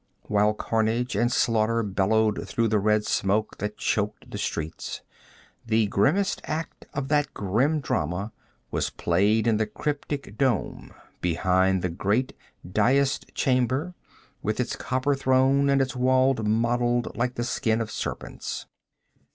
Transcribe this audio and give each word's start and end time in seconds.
While 0.23 0.55
carnage 0.55 1.15
and 1.15 1.31
slaughter 1.31 1.83
bellowed 1.83 2.47
through 2.49 2.69
the 2.69 2.79
red 2.79 3.05
smoke 3.05 3.59
that 3.59 3.77
choked 3.77 4.31
the 4.31 4.39
streets, 4.39 5.03
the 5.63 5.85
grimmest 5.85 6.41
act 6.45 6.87
of 6.95 7.07
that 7.09 7.35
grim 7.35 7.81
drama 7.81 8.31
was 8.71 8.89
played 8.89 9.45
in 9.45 9.57
the 9.57 9.67
cryptic 9.67 10.39
dome 10.39 10.91
behind 11.21 11.83
the 11.83 11.89
great 11.89 12.35
daised 12.67 13.35
chamber 13.35 13.93
with 14.41 14.59
its 14.59 14.75
copper 14.75 15.13
throne 15.13 15.69
and 15.69 15.83
its 15.83 15.95
walls 15.95 16.39
mottled 16.41 17.15
like 17.15 17.35
the 17.35 17.43
skin 17.43 17.79
of 17.79 17.91
serpents. 17.91 18.65